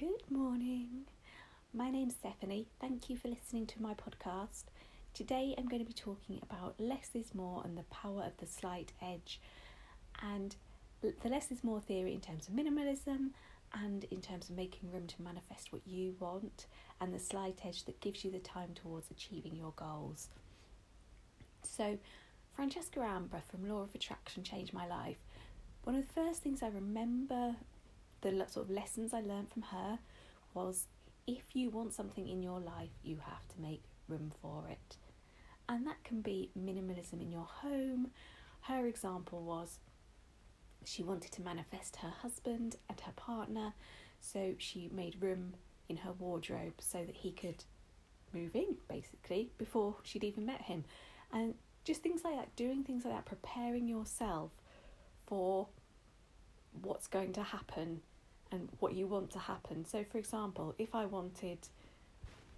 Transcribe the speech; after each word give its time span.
Good 0.00 0.30
morning. 0.30 1.04
My 1.74 1.90
name's 1.90 2.14
Stephanie. 2.14 2.68
Thank 2.80 3.10
you 3.10 3.18
for 3.18 3.28
listening 3.28 3.66
to 3.66 3.82
my 3.82 3.92
podcast. 3.92 4.64
Today 5.12 5.54
I'm 5.58 5.68
going 5.68 5.82
to 5.82 5.86
be 5.86 5.92
talking 5.92 6.40
about 6.42 6.76
less 6.78 7.10
is 7.12 7.34
more 7.34 7.60
and 7.66 7.76
the 7.76 7.82
power 7.82 8.22
of 8.22 8.34
the 8.38 8.46
slight 8.46 8.92
edge, 9.02 9.42
and 10.22 10.56
the 11.02 11.28
less 11.28 11.50
is 11.50 11.62
more 11.62 11.82
theory 11.82 12.14
in 12.14 12.22
terms 12.22 12.48
of 12.48 12.54
minimalism 12.54 13.32
and 13.74 14.04
in 14.04 14.22
terms 14.22 14.48
of 14.48 14.56
making 14.56 14.90
room 14.90 15.06
to 15.06 15.20
manifest 15.20 15.70
what 15.70 15.86
you 15.86 16.16
want, 16.18 16.64
and 16.98 17.12
the 17.12 17.18
slight 17.18 17.60
edge 17.66 17.84
that 17.84 18.00
gives 18.00 18.24
you 18.24 18.30
the 18.30 18.38
time 18.38 18.70
towards 18.74 19.10
achieving 19.10 19.54
your 19.54 19.74
goals. 19.76 20.28
So, 21.62 21.98
Francesca 22.56 23.00
Amber 23.00 23.42
from 23.50 23.68
Law 23.68 23.82
of 23.82 23.94
Attraction 23.94 24.44
changed 24.44 24.72
my 24.72 24.86
life. 24.86 25.18
One 25.84 25.94
of 25.94 26.06
the 26.06 26.14
first 26.14 26.42
things 26.42 26.62
I 26.62 26.68
remember 26.68 27.56
the 28.20 28.44
sort 28.48 28.66
of 28.66 28.70
lessons 28.70 29.12
I 29.14 29.20
learned 29.20 29.50
from 29.50 29.62
her 29.62 29.98
was 30.54 30.86
if 31.26 31.54
you 31.54 31.70
want 31.70 31.92
something 31.92 32.28
in 32.28 32.42
your 32.42 32.60
life, 32.60 32.90
you 33.02 33.18
have 33.24 33.46
to 33.48 33.60
make 33.60 33.82
room 34.08 34.32
for 34.42 34.64
it. 34.68 34.96
And 35.68 35.86
that 35.86 36.02
can 36.02 36.20
be 36.20 36.50
minimalism 36.58 37.20
in 37.20 37.30
your 37.30 37.46
home. 37.48 38.10
Her 38.62 38.86
example 38.86 39.42
was 39.42 39.78
she 40.84 41.02
wanted 41.02 41.32
to 41.32 41.42
manifest 41.42 41.96
her 41.96 42.08
husband 42.08 42.76
and 42.88 43.00
her 43.00 43.12
partner, 43.12 43.74
so 44.20 44.54
she 44.58 44.90
made 44.92 45.22
room 45.22 45.54
in 45.88 45.98
her 45.98 46.12
wardrobe 46.12 46.74
so 46.80 47.04
that 47.04 47.16
he 47.16 47.30
could 47.30 47.64
move 48.32 48.54
in, 48.54 48.76
basically, 48.88 49.50
before 49.58 49.96
she'd 50.02 50.24
even 50.24 50.46
met 50.46 50.62
him. 50.62 50.84
And 51.32 51.54
just 51.84 52.02
things 52.02 52.24
like 52.24 52.36
that, 52.36 52.56
doing 52.56 52.82
things 52.82 53.04
like 53.04 53.14
that, 53.14 53.24
preparing 53.24 53.88
yourself 53.88 54.50
for 55.26 55.68
what's 56.82 57.06
going 57.06 57.32
to 57.34 57.42
happen 57.42 58.00
and 58.52 58.68
what 58.80 58.94
you 58.94 59.06
want 59.06 59.30
to 59.32 59.38
happen. 59.38 59.84
So, 59.84 60.04
for 60.10 60.18
example, 60.18 60.74
if 60.78 60.94
I 60.94 61.06
wanted, 61.06 61.58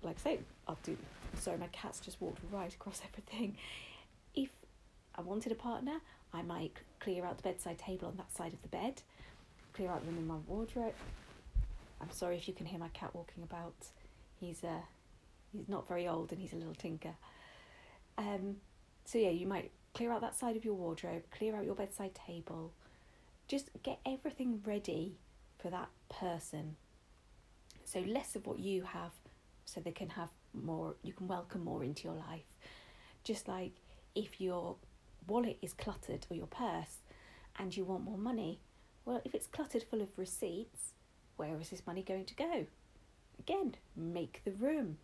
like, 0.03 0.19
say, 0.19 0.39
I'll 0.67 0.79
do, 0.83 0.97
sorry, 1.39 1.59
my 1.59 1.67
cat's 1.69 2.01
just 2.01 2.21
walked 2.21 2.41
right 2.51 2.73
across 2.73 3.03
everything. 3.13 3.57
If 4.35 4.51
I 5.15 5.23
wanted 5.23 5.53
a 5.53 5.57
partner, 5.57 6.01
I 6.33 6.43
might 6.43 6.73
clear 7.01 7.25
out 7.25 7.37
the 7.37 7.43
bedside 7.43 7.79
table 7.79 8.09
on 8.09 8.17
that 8.17 8.33
side 8.33 8.53
of 8.53 8.63
the 8.63 8.69
bed, 8.69 9.03
clear 9.75 9.91
out 9.91 10.05
room 10.07 10.19
in 10.19 10.27
my 10.27 10.37
wardrobe. 10.47 10.95
I'm 12.01 12.11
sorry 12.11 12.37
if 12.37 12.49
you 12.49 12.55
can 12.55 12.67
hear 12.67 12.79
my 12.79 12.89
cat 12.89 13.15
walking 13.15 13.43
about. 13.43 13.75
He's 14.41 14.65
uh, 14.65 14.81
he's 15.53 15.69
not 15.69 15.87
very 15.87 16.09
old 16.09 16.33
and 16.33 16.41
he's 16.41 16.53
a 16.53 16.57
little 16.57 16.75
tinker. 16.75 17.15
Um, 18.19 18.57
so 19.05 19.19
yeah, 19.19 19.31
you 19.31 19.47
might 19.47 19.71
clear 19.95 20.11
out 20.11 20.21
that 20.23 20.35
side 20.35 20.57
of 20.57 20.65
your 20.65 20.75
wardrobe, 20.75 21.23
clear 21.31 21.55
out 21.55 21.65
your 21.65 21.75
bedside 21.75 22.15
table, 22.15 22.73
just 23.47 23.71
get 23.83 24.01
everything 24.07 24.63
ready 24.65 25.17
for 25.63 25.71
that 25.71 25.89
person. 26.09 26.77
So 27.85 28.01
less 28.01 28.35
of 28.37 28.47
what 28.47 28.59
you 28.59 28.83
have, 28.83 29.13
so 29.65 29.81
they 29.81 29.93
can 29.93 30.11
have 30.11 30.31
more, 30.53 30.97
you 31.03 31.13
can 31.13 31.29
welcome 31.29 31.65
more 31.65 31.85
into 31.85 32.05
your 32.05 32.17
life. 32.17 32.45
Just 33.23 33.47
like 33.47 33.73
if 34.15 34.41
your 34.41 34.77
wallet 35.27 35.59
is 35.63 35.73
cluttered 35.73 36.27
or 36.29 36.37
your 36.37 36.47
purse 36.47 36.99
and 37.59 37.75
you 37.77 37.85
want 37.85 38.03
more 38.03 38.19
money, 38.19 38.59
well, 39.05 39.21
if 39.25 39.35
it's 39.35 39.47
cluttered 39.47 39.85
full 39.85 40.03
of 40.03 40.09
receipts, 40.17 40.93
where 41.37 41.59
is 41.61 41.71
this 41.71 41.87
money 41.87 42.03
going 42.03 42.25
to 42.25 42.35
go? 42.35 42.67
Again, 43.39 43.75
make 43.97 44.43
the 44.45 44.53
room. 44.53 44.99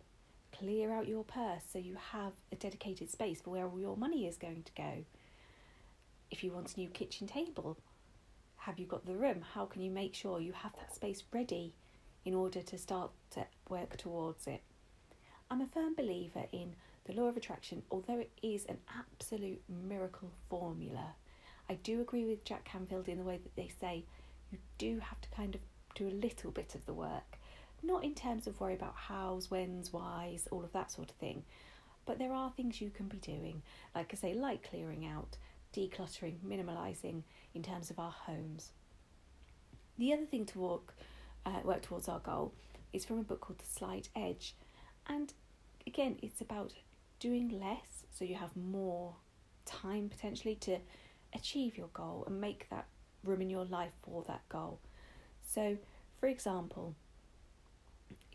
Clear 0.57 0.91
out 0.91 1.07
your 1.07 1.23
purse 1.23 1.61
so 1.71 1.79
you 1.79 1.95
have 2.11 2.33
a 2.51 2.55
dedicated 2.55 3.09
space 3.09 3.41
for 3.41 3.51
where 3.51 3.67
all 3.67 3.79
your 3.79 3.95
money 3.95 4.27
is 4.27 4.35
going 4.35 4.63
to 4.63 4.71
go. 4.75 5.05
If 6.31 6.43
you 6.43 6.51
want 6.51 6.75
a 6.75 6.79
new 6.79 6.89
kitchen 6.89 7.27
table, 7.27 7.77
have 8.59 8.77
you 8.79 8.85
got 8.85 9.05
the 9.05 9.15
room? 9.15 9.43
How 9.53 9.65
can 9.65 9.81
you 9.81 9.89
make 9.89 10.13
sure 10.13 10.39
you 10.39 10.53
have 10.53 10.73
that 10.75 10.93
space 10.93 11.23
ready 11.33 11.73
in 12.25 12.33
order 12.33 12.61
to 12.61 12.77
start 12.77 13.11
to 13.31 13.45
work 13.69 13.97
towards 13.97 14.47
it? 14.47 14.61
I'm 15.49 15.61
a 15.61 15.65
firm 15.67 15.95
believer 15.95 16.45
in 16.51 16.75
the 17.05 17.13
law 17.13 17.27
of 17.27 17.37
attraction, 17.37 17.83
although 17.89 18.19
it 18.19 18.31
is 18.43 18.65
an 18.65 18.77
absolute 18.97 19.61
miracle 19.67 20.31
formula. 20.49 21.15
I 21.69 21.75
do 21.75 22.01
agree 22.01 22.25
with 22.25 22.43
Jack 22.43 22.65
Canfield 22.65 23.07
in 23.07 23.17
the 23.17 23.23
way 23.23 23.39
that 23.41 23.55
they 23.55 23.69
say 23.79 24.03
you 24.51 24.57
do 24.77 24.99
have 24.99 25.21
to 25.21 25.29
kind 25.29 25.55
of 25.55 25.61
do 25.95 26.07
a 26.07 26.21
little 26.21 26.51
bit 26.51 26.75
of 26.75 26.85
the 26.85 26.93
work, 26.93 27.37
not 27.81 28.03
in 28.03 28.13
terms 28.13 28.45
of 28.45 28.59
worry 28.59 28.73
about 28.73 28.95
hows, 28.95 29.49
whens, 29.49 29.93
whys, 29.93 30.47
all 30.51 30.63
of 30.63 30.73
that 30.73 30.91
sort 30.91 31.09
of 31.09 31.15
thing, 31.15 31.43
but 32.05 32.19
there 32.19 32.33
are 32.33 32.51
things 32.51 32.81
you 32.81 32.89
can 32.89 33.07
be 33.07 33.17
doing, 33.17 33.61
like 33.95 34.11
I 34.11 34.17
say, 34.17 34.33
like 34.33 34.69
clearing 34.69 35.05
out, 35.05 35.37
decluttering, 35.73 36.39
minimalising 36.45 37.23
in 37.53 37.63
terms 37.63 37.89
of 37.89 37.99
our 37.99 38.11
homes. 38.11 38.71
The 39.97 40.13
other 40.13 40.25
thing 40.25 40.45
to 40.47 40.59
work, 40.59 40.95
uh, 41.45 41.59
work 41.63 41.81
towards 41.81 42.07
our 42.07 42.19
goal 42.19 42.53
is 42.93 43.05
from 43.05 43.19
a 43.19 43.23
book 43.23 43.41
called 43.41 43.59
The 43.59 43.65
Slight 43.65 44.09
Edge. 44.15 44.55
And 45.07 45.33
again, 45.85 46.17
it's 46.21 46.41
about 46.41 46.73
doing 47.19 47.59
less 47.59 48.05
so 48.11 48.25
you 48.25 48.35
have 48.35 48.55
more 48.55 49.15
time 49.65 50.09
potentially 50.09 50.55
to 50.55 50.77
achieve 51.33 51.77
your 51.77 51.89
goal 51.93 52.23
and 52.27 52.39
make 52.39 52.69
that 52.69 52.85
room 53.23 53.41
in 53.41 53.49
your 53.49 53.65
life 53.65 53.91
for 54.03 54.23
that 54.27 54.41
goal. 54.49 54.79
So, 55.45 55.77
for 56.19 56.27
example, 56.27 56.95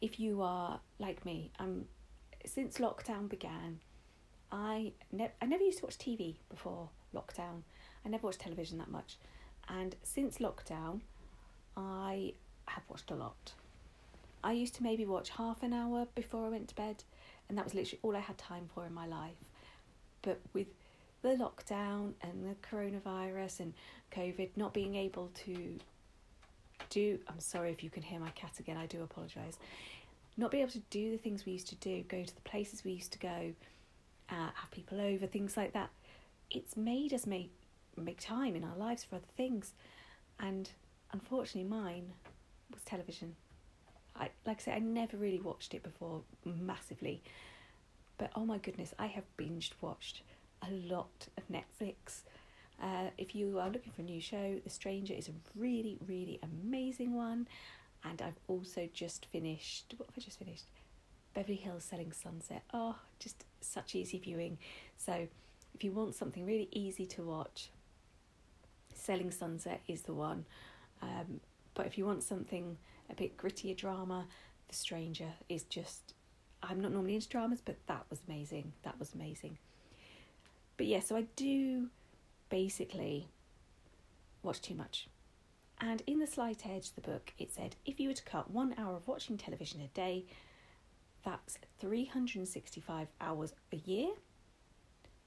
if 0.00 0.20
you 0.20 0.42
are 0.42 0.80
like 0.98 1.24
me, 1.24 1.50
um, 1.58 1.86
since 2.46 2.78
lockdown 2.78 3.28
began, 3.28 3.80
I 4.52 4.92
ne- 5.12 5.32
I 5.40 5.46
never 5.46 5.64
used 5.64 5.78
to 5.78 5.84
watch 5.84 5.98
TV 5.98 6.36
before 6.50 6.90
lockdown. 7.14 7.62
I 8.04 8.08
never 8.08 8.26
watched 8.26 8.40
television 8.40 8.78
that 8.78 8.90
much. 8.90 9.16
And 9.68 9.96
since 10.02 10.38
lockdown, 10.38 11.00
I 11.76 12.34
have 12.66 12.82
watched 12.88 13.10
a 13.10 13.14
lot. 13.14 13.52
I 14.42 14.52
used 14.52 14.74
to 14.76 14.82
maybe 14.82 15.06
watch 15.06 15.30
half 15.30 15.62
an 15.62 15.72
hour 15.72 16.06
before 16.14 16.46
I 16.46 16.50
went 16.50 16.68
to 16.68 16.74
bed, 16.74 17.02
and 17.48 17.56
that 17.56 17.64
was 17.64 17.74
literally 17.74 18.00
all 18.02 18.16
I 18.16 18.20
had 18.20 18.36
time 18.36 18.68
for 18.74 18.84
in 18.84 18.92
my 18.92 19.06
life. 19.06 19.36
But 20.22 20.40
with 20.52 20.66
the 21.22 21.30
lockdown 21.30 22.12
and 22.20 22.44
the 22.44 22.54
coronavirus 22.68 23.60
and 23.60 23.74
COVID 24.12 24.50
not 24.56 24.74
being 24.74 24.94
able 24.94 25.30
to 25.46 25.78
do, 26.90 27.18
I'm 27.26 27.40
sorry 27.40 27.70
if 27.70 27.82
you 27.82 27.88
can 27.88 28.02
hear 28.02 28.20
my 28.20 28.30
cat 28.30 28.60
again, 28.60 28.76
I 28.76 28.86
do 28.86 29.02
apologise. 29.02 29.58
Not 30.36 30.50
be 30.50 30.60
able 30.60 30.72
to 30.72 30.82
do 30.90 31.10
the 31.10 31.16
things 31.16 31.46
we 31.46 31.52
used 31.52 31.68
to 31.68 31.76
do, 31.76 32.02
go 32.02 32.22
to 32.22 32.34
the 32.34 32.40
places 32.42 32.84
we 32.84 32.92
used 32.92 33.12
to 33.12 33.18
go, 33.18 33.54
uh, 34.28 34.50
have 34.54 34.70
people 34.72 35.00
over, 35.00 35.26
things 35.26 35.56
like 35.56 35.72
that 35.72 35.90
it's 36.50 36.76
made 36.76 37.12
us 37.12 37.26
make 37.26 37.50
make 38.02 38.20
time 38.20 38.56
in 38.56 38.64
our 38.64 38.76
lives 38.76 39.04
for 39.04 39.16
other 39.16 39.24
things, 39.36 39.72
and 40.38 40.70
unfortunately, 41.12 41.68
mine 41.68 42.12
was 42.72 42.82
television. 42.82 43.36
I 44.16 44.30
like 44.46 44.58
I 44.58 44.62
say, 44.62 44.72
I 44.72 44.78
never 44.78 45.16
really 45.16 45.40
watched 45.40 45.74
it 45.74 45.82
before 45.82 46.22
massively, 46.44 47.22
but 48.18 48.30
oh 48.34 48.44
my 48.44 48.58
goodness, 48.58 48.94
I 48.98 49.06
have 49.06 49.24
binged 49.38 49.72
watched 49.80 50.22
a 50.62 50.70
lot 50.70 51.28
of 51.36 51.44
Netflix. 51.48 52.22
Uh, 52.82 53.10
if 53.18 53.34
you 53.34 53.58
are 53.58 53.70
looking 53.70 53.92
for 53.92 54.02
a 54.02 54.04
new 54.04 54.20
show, 54.20 54.60
The 54.64 54.70
Stranger 54.70 55.14
is 55.14 55.28
a 55.28 55.32
really, 55.56 55.98
really 56.06 56.40
amazing 56.42 57.14
one. 57.14 57.46
And 58.02 58.20
I've 58.20 58.38
also 58.48 58.88
just 58.92 59.26
finished, 59.26 59.94
what 59.96 60.08
have 60.08 60.18
I 60.18 60.20
just 60.20 60.38
finished? 60.38 60.64
Beverly 61.32 61.56
Hills 61.56 61.84
Selling 61.84 62.12
Sunset. 62.12 62.62
Oh, 62.72 62.96
just 63.18 63.44
such 63.60 63.94
easy 63.94 64.18
viewing. 64.18 64.58
So 64.98 65.26
if 65.74 65.82
you 65.82 65.92
want 65.92 66.14
something 66.14 66.44
really 66.44 66.68
easy 66.70 67.06
to 67.06 67.22
watch, 67.22 67.70
Selling 68.96 69.30
Sunset 69.30 69.82
is 69.88 70.02
the 70.02 70.14
one. 70.14 70.44
Um, 71.02 71.40
but 71.74 71.86
if 71.86 71.98
you 71.98 72.06
want 72.06 72.22
something 72.22 72.76
a 73.10 73.14
bit 73.14 73.36
grittier 73.36 73.76
drama, 73.76 74.26
The 74.68 74.74
Stranger 74.74 75.32
is 75.48 75.64
just. 75.64 76.14
I'm 76.62 76.80
not 76.80 76.92
normally 76.92 77.14
into 77.14 77.28
dramas, 77.28 77.60
but 77.62 77.76
that 77.88 78.06
was 78.08 78.20
amazing. 78.26 78.72
That 78.84 78.98
was 78.98 79.12
amazing. 79.14 79.58
But 80.78 80.86
yeah, 80.86 81.00
so 81.00 81.16
I 81.16 81.26
do 81.36 81.88
basically 82.48 83.28
watch 84.42 84.62
too 84.62 84.74
much. 84.74 85.08
And 85.78 86.02
in 86.06 86.20
The 86.20 86.26
Slight 86.26 86.66
Edge, 86.66 86.92
the 86.92 87.02
book, 87.02 87.34
it 87.38 87.52
said 87.52 87.76
if 87.84 88.00
you 88.00 88.08
were 88.08 88.14
to 88.14 88.22
cut 88.22 88.50
one 88.50 88.74
hour 88.78 88.96
of 88.96 89.06
watching 89.06 89.36
television 89.36 89.82
a 89.82 89.88
day, 89.88 90.24
that's 91.22 91.58
365 91.80 93.08
hours 93.20 93.52
a 93.72 93.76
year 93.76 94.08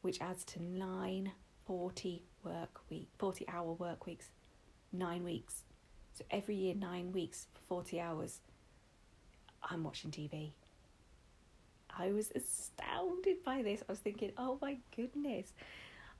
which 0.02 0.22
adds 0.22 0.44
to 0.46 0.64
nine 0.64 1.32
40 1.66 2.24
work 2.44 2.82
week 2.90 3.08
40 3.18 3.48
hour 3.50 3.74
work 3.74 4.06
weeks 4.06 4.30
nine 4.92 5.24
weeks 5.24 5.64
so 6.14 6.24
every 6.32 6.56
year 6.56 6.74
nine 6.76 7.12
weeks 7.12 7.48
for 7.54 7.82
40 7.82 8.00
hours 8.00 8.40
i'm 9.70 9.84
watching 9.84 10.12
tv 10.12 10.52
i 11.98 12.12
was 12.12 12.32
astounded 12.36 13.44
by 13.44 13.62
this 13.62 13.84
i 13.88 13.92
was 13.92 14.00
thinking 14.00 14.32
oh 14.38 14.58
my 14.62 14.78
goodness 14.96 15.54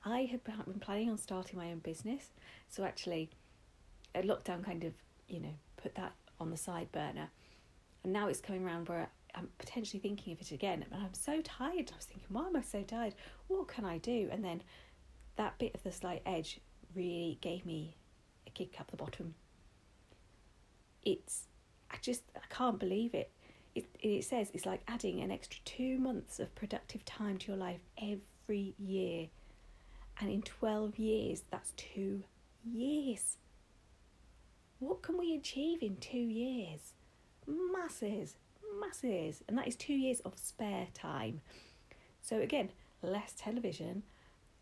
i 0.04 0.20
had 0.30 0.42
been 0.44 0.80
planning 0.80 1.10
on 1.10 1.18
starting 1.18 1.58
my 1.58 1.70
own 1.70 1.78
business 1.78 2.30
so 2.68 2.84
actually 2.84 3.30
a 4.14 4.22
lockdown 4.22 4.64
kind 4.64 4.84
of 4.84 4.92
you 5.28 5.40
know 5.40 5.54
put 5.76 5.94
that 5.94 6.12
on 6.40 6.50
the 6.50 6.56
side 6.56 6.90
burner 6.92 7.28
and 8.04 8.12
now 8.12 8.28
it's 8.28 8.40
coming 8.40 8.64
around 8.64 8.88
where 8.88 9.08
I'm 9.34 9.48
potentially 9.58 10.00
thinking 10.00 10.32
of 10.32 10.40
it 10.40 10.52
again. 10.52 10.84
And 10.90 11.02
I'm 11.02 11.14
so 11.14 11.40
tired. 11.42 11.90
I 11.92 11.96
was 11.96 12.06
thinking, 12.06 12.26
why 12.28 12.46
am 12.46 12.56
I 12.56 12.62
so 12.62 12.82
tired? 12.82 13.14
What 13.46 13.68
can 13.68 13.84
I 13.84 13.98
do? 13.98 14.28
And 14.30 14.44
then 14.44 14.62
that 15.38 15.58
bit 15.58 15.74
of 15.74 15.82
the 15.82 15.92
slight 15.92 16.22
edge 16.26 16.60
really 16.94 17.38
gave 17.40 17.64
me 17.64 17.96
a 18.46 18.50
kick 18.50 18.78
up 18.78 18.90
the 18.90 18.96
bottom. 18.96 19.34
It's 21.02 21.44
I 21.90 21.96
just 22.02 22.22
I 22.36 22.54
can't 22.54 22.78
believe 22.78 23.14
it. 23.14 23.30
It 23.74 23.86
it 24.00 24.24
says 24.24 24.50
it's 24.52 24.66
like 24.66 24.82
adding 24.86 25.20
an 25.20 25.30
extra 25.30 25.60
two 25.64 25.98
months 25.98 26.38
of 26.38 26.54
productive 26.54 27.04
time 27.04 27.38
to 27.38 27.52
your 27.52 27.56
life 27.56 27.80
every 27.96 28.74
year, 28.78 29.28
and 30.20 30.28
in 30.30 30.42
twelve 30.42 30.98
years, 30.98 31.44
that's 31.50 31.72
two 31.76 32.24
years. 32.64 33.36
What 34.80 35.02
can 35.02 35.16
we 35.18 35.34
achieve 35.34 35.82
in 35.82 35.96
two 35.96 36.18
years? 36.18 36.92
Masses, 37.46 38.36
masses, 38.78 39.42
and 39.48 39.56
that 39.56 39.66
is 39.66 39.76
two 39.76 39.94
years 39.94 40.20
of 40.20 40.34
spare 40.36 40.88
time. 40.94 41.40
So 42.20 42.40
again, 42.40 42.70
less 43.02 43.32
television, 43.36 44.02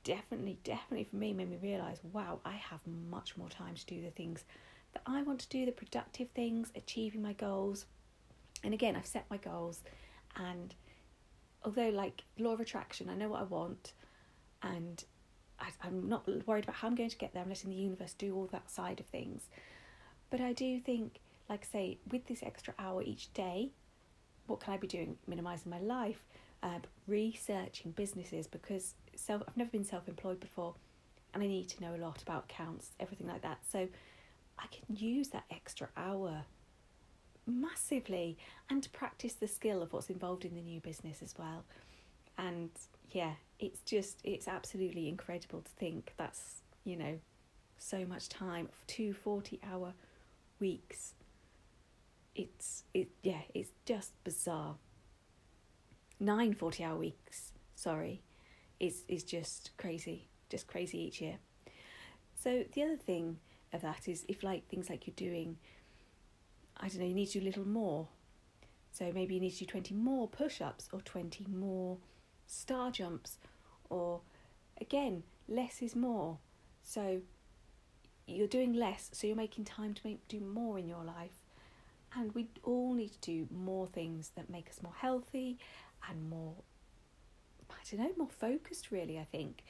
definitely, 0.06 0.56
definitely 0.62 1.04
for 1.04 1.16
me 1.16 1.32
made 1.32 1.50
me 1.50 1.58
realise, 1.60 1.98
wow, 2.12 2.38
I 2.44 2.52
have 2.52 2.78
much 3.10 3.36
more 3.36 3.48
time 3.48 3.74
to 3.74 3.86
do 3.86 4.00
the 4.00 4.10
things 4.10 4.44
that 4.92 5.02
I 5.04 5.22
want 5.22 5.40
to 5.40 5.48
do, 5.48 5.66
the 5.66 5.72
productive 5.72 6.28
things, 6.30 6.70
achieving 6.76 7.22
my 7.22 7.32
goals. 7.32 7.86
And 8.62 8.72
again, 8.72 8.94
I've 8.94 9.06
set 9.06 9.26
my 9.28 9.36
goals, 9.36 9.82
and 10.36 10.74
although, 11.64 11.88
like 11.88 12.22
law 12.38 12.52
of 12.52 12.60
attraction, 12.60 13.10
I 13.10 13.14
know 13.14 13.28
what 13.28 13.40
I 13.40 13.44
want, 13.44 13.92
and 14.62 15.04
I, 15.58 15.68
I'm 15.82 16.08
not 16.08 16.28
worried 16.46 16.64
about 16.64 16.76
how 16.76 16.88
I'm 16.88 16.94
going 16.94 17.10
to 17.10 17.18
get 17.18 17.34
there. 17.34 17.42
I'm 17.42 17.48
letting 17.48 17.70
the 17.70 17.76
universe 17.76 18.14
do 18.16 18.34
all 18.34 18.48
that 18.52 18.70
side 18.70 19.00
of 19.00 19.06
things. 19.06 19.48
But 20.30 20.40
I 20.40 20.52
do 20.52 20.80
think, 20.80 21.18
like 21.48 21.64
say, 21.64 21.98
with 22.10 22.26
this 22.26 22.42
extra 22.42 22.74
hour 22.78 23.02
each 23.02 23.32
day, 23.34 23.70
what 24.46 24.60
can 24.60 24.72
I 24.72 24.76
be 24.76 24.86
doing? 24.86 25.16
Minimizing 25.26 25.70
my 25.70 25.80
life, 25.80 26.24
uh, 26.62 26.78
researching 27.06 27.90
businesses 27.90 28.46
because 28.46 28.94
self 29.18 29.42
I've 29.46 29.56
never 29.56 29.70
been 29.70 29.84
self 29.84 30.08
employed 30.08 30.40
before, 30.40 30.74
and 31.34 31.42
I 31.42 31.46
need 31.46 31.68
to 31.70 31.80
know 31.82 31.94
a 31.94 32.02
lot 32.02 32.22
about 32.22 32.44
accounts, 32.50 32.90
everything 33.00 33.26
like 33.26 33.42
that. 33.42 33.58
So 33.70 33.88
I 34.58 34.66
can 34.68 34.96
use 34.96 35.28
that 35.28 35.44
extra 35.50 35.88
hour 35.96 36.44
massively 37.46 38.36
and 38.68 38.90
practice 38.92 39.34
the 39.34 39.46
skill 39.46 39.82
of 39.82 39.92
what's 39.92 40.10
involved 40.10 40.44
in 40.44 40.54
the 40.54 40.62
new 40.62 40.80
business 40.80 41.22
as 41.22 41.34
well. 41.38 41.64
And 42.38 42.70
yeah, 43.10 43.34
it's 43.58 43.80
just 43.80 44.20
it's 44.24 44.48
absolutely 44.48 45.08
incredible 45.08 45.60
to 45.60 45.70
think 45.72 46.12
that's 46.16 46.62
you 46.84 46.96
know 46.96 47.18
so 47.78 48.04
much 48.04 48.28
time 48.28 48.68
two 48.86 49.12
40 49.12 49.60
hour 49.70 49.92
weeks 50.60 51.14
it's 52.34 52.84
it 52.94 53.08
yeah 53.22 53.40
it's 53.54 53.70
just 53.84 54.12
bizarre 54.24 54.76
nine 56.18 56.54
40 56.54 56.84
hour 56.84 56.96
weeks 56.96 57.52
sorry 57.74 58.22
is 58.80 59.04
is 59.08 59.24
just 59.24 59.70
crazy 59.76 60.28
just 60.48 60.66
crazy 60.66 60.98
each 60.98 61.20
year. 61.20 61.38
So 62.34 62.64
the 62.72 62.82
other 62.82 62.96
thing 62.96 63.38
of 63.72 63.82
that 63.82 64.08
is 64.08 64.24
if 64.28 64.42
like 64.42 64.68
things 64.68 64.88
like 64.88 65.06
you're 65.06 65.14
doing 65.16 65.56
i 66.78 66.88
don't 66.88 67.00
know 67.00 67.06
you 67.06 67.14
need 67.14 67.26
to 67.26 67.40
do 67.40 67.44
a 67.44 67.48
little 67.48 67.66
more. 67.66 68.08
So 68.92 69.10
maybe 69.12 69.34
you 69.34 69.40
need 69.40 69.50
to 69.50 69.58
do 69.58 69.66
20 69.66 69.94
more 69.94 70.26
push-ups 70.28 70.88
or 70.92 71.00
20 71.02 71.46
more 71.48 71.98
star 72.46 72.90
jumps 72.90 73.38
or 73.90 74.20
again 74.80 75.22
less 75.48 75.82
is 75.82 75.96
more. 75.96 76.38
So 76.82 77.20
you're 78.26 78.48
doing 78.48 78.72
less 78.72 79.10
so 79.12 79.26
you're 79.26 79.36
making 79.36 79.64
time 79.64 79.94
to 79.94 80.00
make 80.04 80.26
do 80.28 80.40
more 80.40 80.78
in 80.78 80.88
your 80.88 81.04
life. 81.04 81.42
And 82.14 82.32
we 82.34 82.48
all 82.62 82.94
need 82.94 83.12
to 83.12 83.20
do 83.20 83.48
more 83.50 83.86
things 83.86 84.30
that 84.36 84.48
make 84.48 84.68
us 84.68 84.82
more 84.82 84.94
healthy 84.96 85.58
and 86.08 86.30
more 86.30 86.54
I 87.70 87.96
don't 87.96 88.00
know, 88.00 88.12
more 88.16 88.28
focused 88.28 88.90
really, 88.90 89.18
I 89.18 89.24
think. 89.24 89.62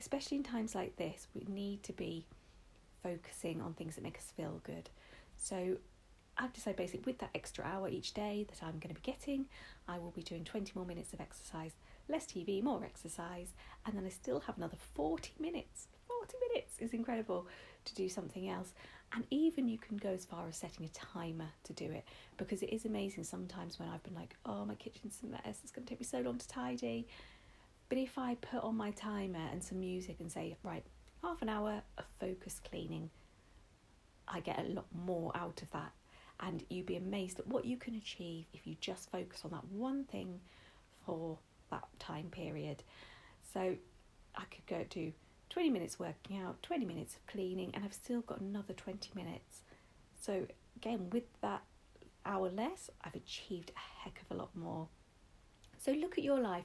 Especially 0.00 0.38
in 0.38 0.42
times 0.42 0.74
like 0.74 0.96
this, 0.96 1.28
we 1.34 1.44
need 1.52 1.82
to 1.84 1.92
be 1.92 2.26
focusing 3.02 3.60
on 3.60 3.74
things 3.74 3.94
that 3.96 4.04
make 4.04 4.16
us 4.16 4.32
feel 4.36 4.60
good. 4.64 4.88
So 5.36 5.76
I've 6.38 6.52
decided 6.52 6.76
basically 6.76 7.02
with 7.04 7.18
that 7.18 7.30
extra 7.34 7.64
hour 7.64 7.88
each 7.88 8.14
day 8.14 8.46
that 8.48 8.62
I'm 8.62 8.78
going 8.78 8.94
to 8.94 9.00
be 9.00 9.02
getting, 9.02 9.46
I 9.88 9.98
will 9.98 10.10
be 10.10 10.22
doing 10.22 10.44
20 10.44 10.72
more 10.74 10.86
minutes 10.86 11.12
of 11.12 11.20
exercise, 11.20 11.72
less 12.08 12.26
TV, 12.26 12.62
more 12.62 12.82
exercise, 12.84 13.52
and 13.84 13.96
then 13.96 14.04
I 14.06 14.08
still 14.08 14.40
have 14.40 14.56
another 14.56 14.76
40 14.94 15.32
minutes. 15.38 15.88
40 16.08 16.34
minutes 16.48 16.74
is 16.78 16.92
incredible 16.92 17.46
to 17.84 17.94
do 17.94 18.08
something 18.08 18.48
else. 18.48 18.72
And 19.12 19.24
even 19.30 19.68
you 19.68 19.76
can 19.76 19.96
go 19.96 20.10
as 20.10 20.24
far 20.24 20.48
as 20.48 20.56
setting 20.56 20.86
a 20.86 20.88
timer 20.90 21.48
to 21.64 21.72
do 21.72 21.90
it 21.90 22.04
because 22.36 22.62
it 22.62 22.72
is 22.72 22.84
amazing 22.84 23.24
sometimes 23.24 23.78
when 23.78 23.88
I've 23.88 24.02
been 24.04 24.14
like, 24.14 24.36
oh, 24.46 24.64
my 24.64 24.76
kitchen's 24.76 25.18
a 25.24 25.26
mess, 25.26 25.58
it's 25.62 25.72
going 25.72 25.84
to 25.84 25.90
take 25.90 26.00
me 26.00 26.06
so 26.06 26.20
long 26.20 26.38
to 26.38 26.48
tidy. 26.48 27.08
But 27.90 27.98
if 27.98 28.16
I 28.16 28.36
put 28.36 28.62
on 28.62 28.76
my 28.76 28.92
timer 28.92 29.46
and 29.52 29.62
some 29.62 29.80
music 29.80 30.16
and 30.20 30.30
say, 30.30 30.56
right, 30.62 30.84
half 31.22 31.42
an 31.42 31.48
hour 31.48 31.82
of 31.98 32.04
focus 32.18 32.60
cleaning, 32.70 33.10
I 34.28 34.40
get 34.40 34.60
a 34.60 34.68
lot 34.72 34.86
more 34.94 35.36
out 35.36 35.60
of 35.60 35.70
that. 35.72 35.92
And 36.38 36.64
you'd 36.70 36.86
be 36.86 36.96
amazed 36.96 37.40
at 37.40 37.48
what 37.48 37.64
you 37.66 37.76
can 37.76 37.96
achieve 37.96 38.46
if 38.54 38.66
you 38.66 38.76
just 38.80 39.10
focus 39.10 39.42
on 39.44 39.50
that 39.50 39.66
one 39.70 40.04
thing 40.04 40.40
for 41.04 41.36
that 41.70 41.84
time 41.98 42.28
period. 42.30 42.84
So 43.52 43.74
I 44.36 44.44
could 44.44 44.66
go 44.66 44.84
to 44.88 45.12
20 45.50 45.70
minutes 45.70 45.98
working 45.98 46.38
out, 46.38 46.62
20 46.62 46.84
minutes 46.84 47.16
of 47.16 47.26
cleaning, 47.26 47.72
and 47.74 47.84
I've 47.84 47.92
still 47.92 48.20
got 48.20 48.40
another 48.40 48.72
20 48.72 49.10
minutes. 49.16 49.62
So, 50.20 50.46
again, 50.76 51.10
with 51.10 51.24
that 51.42 51.62
hour 52.24 52.48
less, 52.50 52.88
I've 53.02 53.16
achieved 53.16 53.72
a 53.74 54.04
heck 54.04 54.22
of 54.22 54.36
a 54.36 54.38
lot 54.38 54.54
more. 54.54 54.86
So, 55.78 55.90
look 55.90 56.16
at 56.18 56.24
your 56.24 56.38
life, 56.38 56.64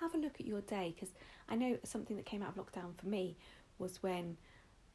have 0.00 0.14
a 0.14 0.18
look 0.18 0.40
at 0.40 0.46
your 0.46 0.60
day, 0.62 0.94
because 0.94 1.14
I 1.48 1.56
know 1.56 1.78
something 1.84 2.16
that 2.16 2.26
came 2.26 2.42
out 2.42 2.56
of 2.56 2.64
lockdown 2.64 2.96
for 2.96 3.06
me 3.06 3.36
was 3.78 4.02
when 4.02 4.36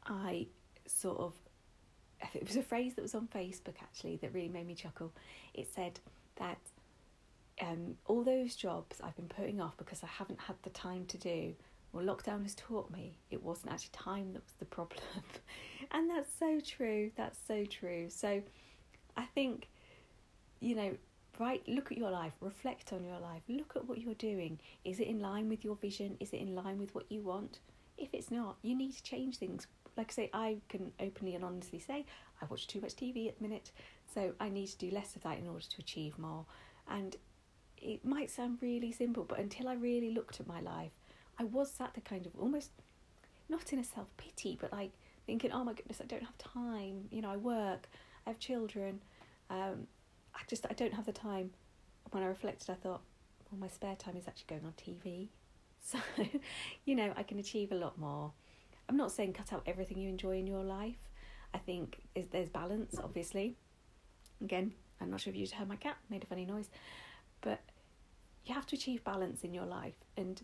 I 0.05 0.47
sort 0.85 1.19
of, 1.19 1.33
it 2.33 2.47
was 2.47 2.55
a 2.55 2.63
phrase 2.63 2.93
that 2.95 3.01
was 3.01 3.15
on 3.15 3.27
Facebook 3.27 3.75
actually 3.81 4.17
that 4.17 4.33
really 4.33 4.49
made 4.49 4.67
me 4.67 4.75
chuckle. 4.75 5.13
It 5.53 5.67
said 5.73 5.99
that 6.37 6.57
um, 7.61 7.95
all 8.05 8.23
those 8.23 8.55
jobs 8.55 9.01
I've 9.03 9.15
been 9.15 9.27
putting 9.27 9.59
off 9.59 9.75
because 9.77 10.03
I 10.03 10.07
haven't 10.07 10.39
had 10.39 10.55
the 10.63 10.69
time 10.69 11.05
to 11.07 11.17
do 11.17 11.55
well, 11.91 12.05
lockdown 12.05 12.43
has 12.43 12.55
taught 12.55 12.91
me 12.91 13.17
it 13.31 13.41
wasn't 13.43 13.71
actually 13.71 13.89
time 13.93 14.33
that 14.33 14.43
was 14.43 14.53
the 14.59 14.65
problem. 14.65 15.01
and 15.91 16.09
that's 16.09 16.29
so 16.37 16.59
true. 16.59 17.11
That's 17.15 17.39
so 17.47 17.65
true. 17.65 18.09
So 18.09 18.41
I 19.17 19.23
think, 19.33 19.67
you 20.59 20.75
know, 20.75 20.95
right, 21.39 21.61
look 21.67 21.91
at 21.91 21.97
your 21.97 22.11
life, 22.11 22.33
reflect 22.41 22.93
on 22.93 23.03
your 23.03 23.19
life, 23.19 23.41
look 23.47 23.73
at 23.75 23.87
what 23.87 23.99
you're 23.99 24.13
doing. 24.15 24.59
Is 24.83 24.99
it 24.99 25.07
in 25.07 25.19
line 25.19 25.49
with 25.49 25.63
your 25.63 25.75
vision? 25.75 26.17
Is 26.19 26.33
it 26.33 26.37
in 26.41 26.55
line 26.55 26.79
with 26.79 26.93
what 26.93 27.11
you 27.11 27.21
want? 27.21 27.59
If 27.97 28.09
it's 28.13 28.31
not, 28.31 28.57
you 28.61 28.75
need 28.75 28.93
to 28.93 29.03
change 29.03 29.37
things. 29.37 29.67
Like 29.97 30.11
I 30.11 30.13
say, 30.13 30.29
I 30.33 30.57
can 30.69 30.91
openly 30.99 31.35
and 31.35 31.43
honestly 31.43 31.79
say 31.79 32.05
I 32.41 32.45
watch 32.45 32.67
too 32.67 32.81
much 32.81 32.95
TV 32.95 33.27
at 33.27 33.37
the 33.37 33.47
minute, 33.47 33.71
so 34.13 34.33
I 34.39 34.49
need 34.49 34.67
to 34.67 34.77
do 34.77 34.91
less 34.91 35.15
of 35.15 35.23
that 35.23 35.39
in 35.39 35.47
order 35.47 35.65
to 35.65 35.79
achieve 35.79 36.17
more. 36.17 36.45
And 36.89 37.15
it 37.77 38.03
might 38.05 38.31
sound 38.31 38.59
really 38.61 38.91
simple, 38.91 39.23
but 39.23 39.39
until 39.39 39.67
I 39.67 39.73
really 39.73 40.11
looked 40.11 40.39
at 40.39 40.47
my 40.47 40.61
life, 40.61 40.91
I 41.37 41.45
was 41.45 41.71
sat 41.71 41.93
there 41.93 42.03
kind 42.03 42.25
of 42.25 42.33
almost 42.39 42.71
not 43.47 43.73
in 43.73 43.79
a 43.79 43.83
self 43.83 44.15
pity, 44.17 44.57
but 44.59 44.71
like 44.71 44.91
thinking, 45.25 45.51
oh 45.51 45.63
my 45.63 45.73
goodness, 45.73 46.01
I 46.01 46.05
don't 46.05 46.23
have 46.23 46.37
time. 46.37 47.07
You 47.11 47.21
know, 47.21 47.31
I 47.31 47.37
work, 47.37 47.89
I 48.25 48.31
have 48.31 48.39
children. 48.39 49.01
Um, 49.49 49.87
I 50.39 50.43
just 50.47 50.65
I 50.69 50.73
don't 50.73 50.93
have 50.93 51.05
the 51.05 51.11
time. 51.11 51.51
When 52.11 52.23
I 52.23 52.27
reflected, 52.27 52.69
I 52.69 52.73
thought, 52.75 53.01
well, 53.51 53.59
my 53.59 53.67
spare 53.67 53.95
time 53.95 54.17
is 54.17 54.27
actually 54.27 54.47
going 54.47 54.65
on 54.65 54.73
TV, 54.73 55.27
so 55.81 55.99
you 56.85 56.95
know 56.95 57.13
I 57.15 57.23
can 57.23 57.39
achieve 57.39 57.71
a 57.71 57.75
lot 57.75 57.97
more. 57.97 58.31
I'm 58.87 58.97
not 58.97 59.11
saying 59.11 59.33
cut 59.33 59.53
out 59.53 59.63
everything 59.67 59.99
you 59.99 60.09
enjoy 60.09 60.39
in 60.39 60.47
your 60.47 60.63
life. 60.63 61.09
I 61.53 61.57
think 61.57 61.99
is 62.15 62.27
there's 62.31 62.49
balance, 62.49 62.95
obviously. 63.03 63.55
Again, 64.41 64.73
I'm 65.01 65.11
not 65.11 65.21
sure 65.21 65.31
if 65.31 65.37
you 65.37 65.47
heard 65.53 65.67
my 65.67 65.75
cat 65.75 65.97
made 66.09 66.23
a 66.23 66.27
funny 66.27 66.45
noise, 66.45 66.69
but 67.41 67.59
you 68.45 68.55
have 68.55 68.65
to 68.67 68.75
achieve 68.75 69.03
balance 69.03 69.43
in 69.43 69.53
your 69.53 69.65
life 69.65 69.95
and 70.15 70.41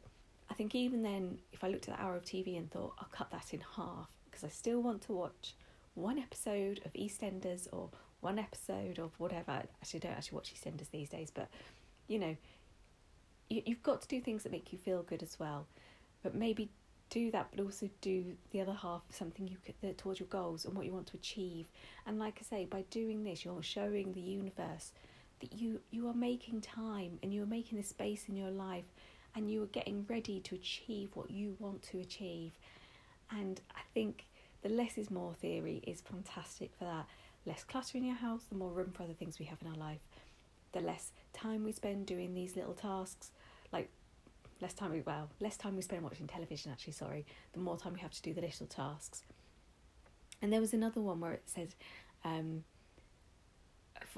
I 0.49 0.53
think 0.53 0.75
even 0.75 1.01
then, 1.01 1.39
if 1.51 1.63
I 1.63 1.69
looked 1.69 1.87
at 1.89 1.97
the 1.97 2.03
hour 2.03 2.15
of 2.15 2.23
TV 2.23 2.57
and 2.57 2.69
thought, 2.69 2.93
I'll 2.99 3.09
cut 3.11 3.31
that 3.31 3.53
in 3.53 3.61
half 3.75 4.09
because 4.25 4.43
I 4.43 4.49
still 4.49 4.81
want 4.81 5.01
to 5.03 5.13
watch 5.13 5.55
one 5.95 6.19
episode 6.19 6.81
of 6.85 6.93
EastEnders 6.93 7.67
or 7.71 7.89
one 8.25 8.39
episode 8.39 8.97
of 8.97 9.11
whatever. 9.19 9.51
I 9.51 9.63
actually 9.81 9.99
don't 9.99 10.13
actually 10.13 10.37
watch 10.37 10.51
EastEnders 10.53 10.89
these 10.91 11.09
days, 11.09 11.29
but 11.31 11.47
you 12.07 12.17
know, 12.17 12.35
you, 13.49 13.61
you've 13.67 13.83
got 13.83 14.01
to 14.01 14.07
do 14.07 14.19
things 14.19 14.41
that 14.43 14.51
make 14.51 14.73
you 14.73 14.79
feel 14.79 15.03
good 15.03 15.21
as 15.21 15.39
well. 15.39 15.67
But 16.23 16.33
maybe 16.33 16.71
do 17.11 17.29
that, 17.29 17.49
but 17.51 17.63
also 17.63 17.87
do 18.01 18.35
the 18.49 18.61
other 18.61 18.73
half 18.73 19.03
something 19.11 19.47
you 19.47 19.57
could 19.63 19.95
towards 19.99 20.19
your 20.19 20.27
goals 20.27 20.65
and 20.65 20.73
what 20.73 20.87
you 20.87 20.91
want 20.91 21.05
to 21.07 21.17
achieve. 21.17 21.67
And 22.07 22.17
like 22.17 22.39
I 22.41 22.43
say, 22.43 22.65
by 22.65 22.81
doing 22.89 23.23
this, 23.23 23.45
you're 23.45 23.61
showing 23.61 24.11
the 24.11 24.21
universe 24.21 24.91
that 25.41 25.53
you 25.53 25.81
you 25.91 26.07
are 26.07 26.13
making 26.15 26.61
time 26.61 27.19
and 27.21 27.31
you 27.31 27.43
are 27.43 27.53
making 27.59 27.77
a 27.77 27.83
space 27.83 28.23
in 28.27 28.35
your 28.35 28.49
life 28.49 28.85
and 29.35 29.51
you 29.51 29.61
are 29.61 29.67
getting 29.67 30.03
ready 30.09 30.39
to 30.39 30.55
achieve 30.55 31.09
what 31.13 31.29
you 31.29 31.55
want 31.59 31.83
to 31.83 31.99
achieve. 31.99 32.53
And 33.29 33.61
I 33.75 33.81
think 33.93 34.25
the 34.63 34.69
less 34.69 34.97
is 34.97 35.11
more 35.11 35.35
theory 35.35 35.83
is 35.85 36.01
fantastic 36.01 36.71
for 36.79 36.85
that. 36.85 37.05
Less 37.45 37.63
clutter 37.63 37.97
in 37.97 38.03
your 38.03 38.15
house, 38.15 38.43
the 38.49 38.55
more 38.55 38.71
room 38.71 38.91
for 38.91 39.03
other 39.03 39.13
things 39.13 39.39
we 39.39 39.45
have 39.45 39.61
in 39.61 39.67
our 39.67 39.75
life. 39.75 40.01
The 40.71 40.81
less 40.81 41.11
time 41.33 41.63
we 41.63 41.71
spend 41.71 42.05
doing 42.05 42.33
these 42.33 42.55
little 42.55 42.73
tasks, 42.73 43.31
like 43.71 43.89
less 44.61 44.73
time 44.73 44.91
we 44.91 45.01
well, 45.01 45.29
less 45.39 45.57
time 45.57 45.75
we 45.75 45.81
spend 45.81 46.03
watching 46.03 46.27
television 46.27 46.71
actually, 46.71 46.93
sorry, 46.93 47.25
the 47.53 47.59
more 47.59 47.77
time 47.77 47.93
we 47.93 47.99
have 47.99 48.13
to 48.13 48.21
do 48.21 48.33
the 48.33 48.41
little 48.41 48.67
tasks. 48.67 49.23
And 50.41 50.51
there 50.51 50.59
was 50.61 50.73
another 50.73 51.01
one 51.01 51.19
where 51.19 51.33
it 51.33 51.43
said, 51.45 51.75
um, 52.23 52.63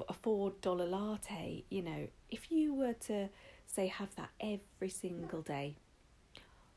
a 0.08 0.12
four 0.12 0.52
dollar 0.60 0.86
latte, 0.86 1.64
you 1.70 1.82
know, 1.82 2.08
if 2.30 2.50
you 2.50 2.74
were 2.74 2.94
to 2.94 3.28
say 3.66 3.86
have 3.86 4.14
that 4.16 4.30
every 4.40 4.88
single 4.88 5.42
day, 5.42 5.76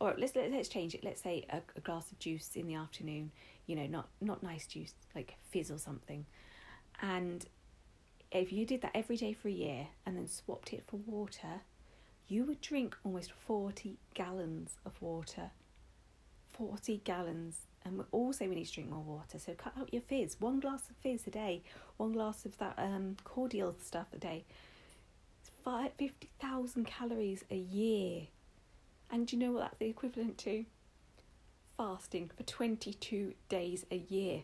or 0.02 0.16
let's 0.18 0.36
let's 0.36 0.68
change 0.68 0.96
it. 0.96 1.04
Let's 1.04 1.22
say 1.22 1.46
a, 1.50 1.62
a 1.76 1.80
glass 1.82 2.12
of 2.12 2.20
juice 2.20 2.56
in 2.56 2.68
the 2.68 2.76
afternoon. 2.76 3.32
You 3.68 3.76
know, 3.76 3.86
not 3.86 4.10
not 4.20 4.42
nice 4.42 4.66
juice 4.66 4.94
like 5.16 5.36
fizz 5.52 5.72
or 5.72 5.78
something, 5.78 6.26
and 7.02 7.46
if 8.32 8.52
you 8.52 8.66
did 8.66 8.82
that 8.82 8.92
every 8.96 9.18
day 9.18 9.34
for 9.34 9.48
a 9.48 9.52
year 9.52 9.88
and 10.06 10.18
then 10.18 10.28
swapped 10.28 10.74
it 10.74 10.84
for 10.88 10.98
water, 10.98 11.62
you 12.28 12.46
would 12.46 12.62
drink 12.62 12.96
almost 13.04 13.32
40 13.32 13.98
gallons 14.14 14.78
of 14.86 15.00
water. 15.02 15.52
40 16.54 17.02
gallons. 17.04 17.68
And 17.84 17.98
we 17.98 18.06
all 18.12 18.32
say 18.32 18.48
we 18.48 18.56
need 18.56 18.68
to 18.68 18.74
drink 18.74 18.90
more 18.90 19.02
water. 19.02 19.38
So, 19.38 19.54
cut 19.54 19.74
out 19.78 19.94
your 19.94 20.04
fizz. 20.04 20.38
One 20.40 20.60
glass 20.60 20.90
of 20.90 20.96
fizz 20.98 21.28
a 21.28 21.32
day, 21.32 21.64
one 21.98 22.14
glass 22.14 22.46
of 22.46 22.58
that 22.60 22.76
um, 22.78 23.18
cordial 23.24 23.76
stuff 23.82 24.08
a 24.14 24.18
day. 24.18 24.46
It's 25.42 25.52
50,000 25.98 26.86
calories 26.86 27.44
a 27.50 27.56
year. 27.56 28.28
And 29.12 29.28
do 29.28 29.36
you 29.36 29.46
know 29.46 29.52
what 29.52 29.60
that's 29.62 29.78
the 29.78 29.90
equivalent 29.90 30.38
to? 30.40 30.66
Fasting 31.78 32.32
for 32.36 32.44
22 32.44 33.34
days 33.50 33.86
a 33.92 33.98
year. 33.98 34.44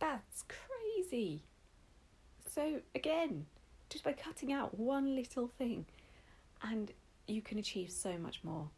That's 0.00 0.42
crazy. 0.42 1.42
So, 2.50 2.80
again, 2.94 3.46
just 3.90 4.04
by 4.04 4.12
cutting 4.12 4.52
out 4.52 4.78
one 4.78 5.14
little 5.14 5.46
thing, 5.46 5.86
and 6.62 6.92
you 7.28 7.42
can 7.42 7.58
achieve 7.58 7.90
so 7.90 8.18
much 8.18 8.40
more. 8.42 8.68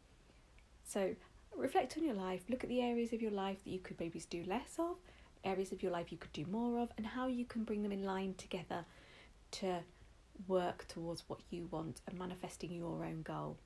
So, 0.83 1.15
reflect 1.55 1.97
on 1.97 2.03
your 2.03 2.13
life, 2.13 2.41
look 2.49 2.63
at 2.63 2.69
the 2.69 2.81
areas 2.81 3.13
of 3.13 3.21
your 3.21 3.31
life 3.31 3.63
that 3.63 3.69
you 3.71 3.79
could 3.79 3.99
maybe 3.99 4.21
do 4.29 4.43
less 4.45 4.75
of, 4.77 4.97
areas 5.43 5.71
of 5.71 5.81
your 5.81 5.91
life 5.91 6.11
you 6.11 6.17
could 6.17 6.33
do 6.33 6.45
more 6.45 6.79
of, 6.79 6.89
and 6.97 7.05
how 7.05 7.27
you 7.27 7.45
can 7.45 7.63
bring 7.63 7.81
them 7.81 7.91
in 7.91 8.03
line 8.03 8.35
together 8.37 8.85
to 9.51 9.79
work 10.47 10.87
towards 10.87 11.23
what 11.27 11.39
you 11.49 11.67
want 11.71 12.01
and 12.07 12.19
manifesting 12.19 12.71
your 12.71 13.03
own 13.03 13.23
goal. 13.23 13.57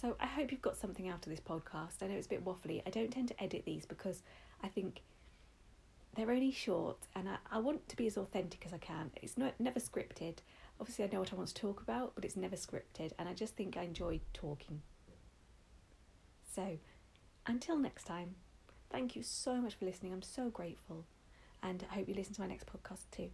So, 0.00 0.14
I 0.20 0.26
hope 0.26 0.52
you've 0.52 0.62
got 0.62 0.76
something 0.76 1.08
out 1.08 1.26
of 1.26 1.30
this 1.30 1.40
podcast. 1.40 2.02
I 2.02 2.06
know 2.06 2.14
it's 2.14 2.26
a 2.26 2.30
bit 2.30 2.44
waffly. 2.44 2.82
I 2.86 2.90
don't 2.90 3.10
tend 3.10 3.28
to 3.28 3.42
edit 3.42 3.64
these 3.64 3.84
because 3.84 4.22
I 4.62 4.68
think 4.68 5.02
they're 6.14 6.30
only 6.30 6.52
short 6.52 6.98
and 7.16 7.28
I, 7.28 7.36
I 7.50 7.58
want 7.58 7.88
to 7.88 7.96
be 7.96 8.06
as 8.06 8.16
authentic 8.16 8.64
as 8.64 8.72
I 8.72 8.78
can. 8.78 9.10
It's 9.20 9.36
not 9.36 9.54
never 9.58 9.80
scripted. 9.80 10.36
Obviously, 10.80 11.04
I 11.04 11.08
know 11.12 11.18
what 11.18 11.32
I 11.32 11.36
want 11.36 11.48
to 11.48 11.54
talk 11.54 11.80
about, 11.82 12.12
but 12.14 12.24
it's 12.24 12.36
never 12.36 12.54
scripted, 12.54 13.10
and 13.18 13.28
I 13.28 13.34
just 13.34 13.56
think 13.56 13.76
I 13.76 13.82
enjoy 13.82 14.20
talking. 14.32 14.82
So, 16.54 16.78
until 17.46 17.76
next 17.76 18.04
time, 18.04 18.36
thank 18.90 19.16
you 19.16 19.24
so 19.24 19.56
much 19.56 19.74
for 19.74 19.84
listening. 19.84 20.12
I'm 20.12 20.22
so 20.22 20.48
grateful, 20.48 21.06
and 21.60 21.84
I 21.90 21.94
hope 21.96 22.08
you 22.08 22.14
listen 22.14 22.34
to 22.34 22.40
my 22.40 22.46
next 22.46 22.66
podcast 22.66 23.10
too. 23.10 23.30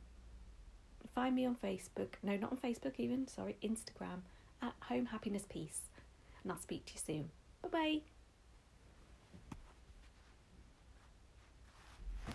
Find 1.15 1.35
me 1.37 1.45
on 1.45 1.57
Facebook, 1.57 2.15
no, 2.23 2.37
not 2.37 2.53
on 2.53 2.57
Facebook 2.59 2.95
even, 2.97 3.29
sorry, 3.29 3.59
Instagram 3.63 4.23
at 4.63 4.73
Home 4.89 5.07
Happiness 5.07 5.45
Peace, 5.47 5.83
and 6.45 6.53
I'll 6.53 6.59
speak 6.59 6.87
to 6.87 6.93
you 6.95 7.01
soon. 7.05 7.31
Bye 7.63 8.03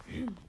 bye. 0.10 0.26